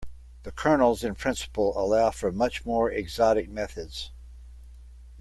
[0.41, 4.09] The kernels in principle allow for much more exotic methods.